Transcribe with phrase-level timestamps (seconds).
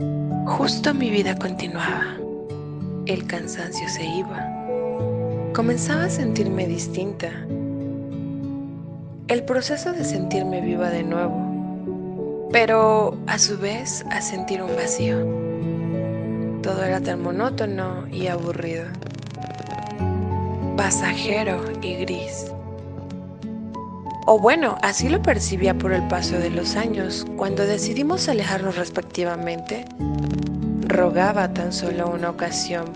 [0.00, 2.16] Justo mi vida continuaba.
[3.06, 4.46] El cansancio se iba.
[5.52, 7.30] Comenzaba a sentirme distinta.
[9.26, 15.18] El proceso de sentirme viva de nuevo, pero a su vez a sentir un vacío.
[16.62, 18.84] Todo era tan monótono y aburrido.
[20.76, 22.52] Pasajero y gris.
[24.30, 27.24] O bueno, así lo percibía por el paso de los años.
[27.38, 29.86] Cuando decidimos alejarnos respectivamente,
[30.86, 32.92] rogaba tan solo una ocasión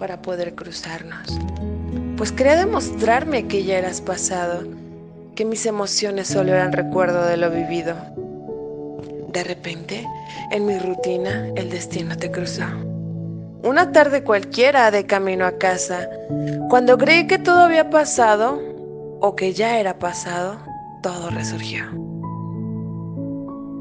[0.00, 1.38] para poder cruzarnos.
[2.16, 4.64] Pues quería demostrarme que ya eras pasado,
[5.36, 7.94] que mis emociones solo eran recuerdo de lo vivido.
[9.28, 10.04] De repente,
[10.50, 12.64] en mi rutina, el destino te cruzó.
[13.62, 16.08] Una tarde cualquiera de camino a casa,
[16.68, 18.67] cuando creí que todo había pasado,
[19.20, 20.58] o que ya era pasado,
[21.02, 21.84] todo resurgió.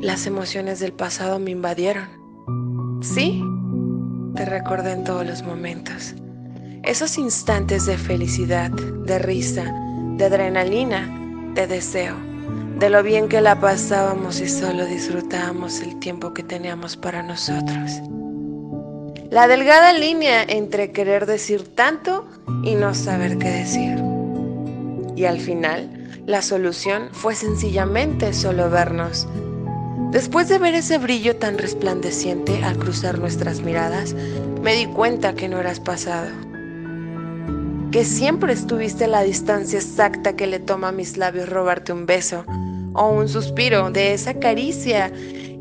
[0.00, 2.08] Las emociones del pasado me invadieron.
[3.02, 3.42] Sí,
[4.34, 6.14] te recordé en todos los momentos.
[6.82, 9.64] Esos instantes de felicidad, de risa,
[10.16, 11.08] de adrenalina,
[11.54, 12.14] de deseo,
[12.78, 17.90] de lo bien que la pasábamos y solo disfrutábamos el tiempo que teníamos para nosotros.
[19.30, 22.26] La delgada línea entre querer decir tanto
[22.62, 24.05] y no saber qué decir.
[25.16, 25.88] Y al final,
[26.26, 29.26] la solución fue sencillamente solo vernos.
[30.10, 34.14] Después de ver ese brillo tan resplandeciente al cruzar nuestras miradas,
[34.62, 36.28] me di cuenta que no eras pasado.
[37.90, 42.04] Que siempre estuviste a la distancia exacta que le toma a mis labios robarte un
[42.04, 42.44] beso
[42.92, 45.10] o un suspiro de esa caricia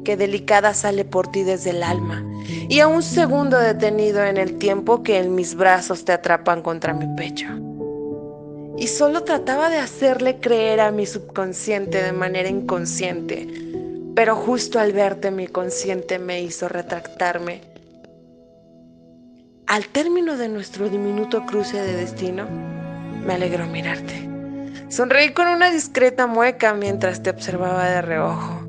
[0.03, 2.23] que delicada sale por ti desde el alma
[2.69, 6.93] y a un segundo detenido en el tiempo que en mis brazos te atrapan contra
[6.93, 7.64] mi pecho
[8.77, 13.47] y solo trataba de hacerle creer a mi subconsciente de manera inconsciente,
[14.15, 17.61] pero justo al verte mi consciente me hizo retractarme.
[19.67, 22.45] Al término de nuestro diminuto cruce de destino,
[23.25, 24.29] me alegró mirarte.
[24.89, 28.61] Sonreí con una discreta mueca mientras te observaba de reojo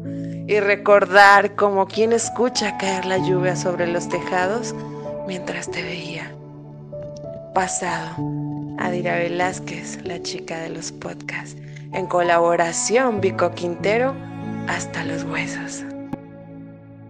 [0.48, 4.75] y recordar como quien escucha caer la lluvia sobre los tejados
[5.26, 6.32] mientras te veía.
[7.53, 8.45] Pasado
[8.86, 11.56] Adira Velázquez, la chica de los podcasts.
[11.92, 14.14] En colaboración, Vico Quintero,
[14.69, 15.84] hasta los huesos.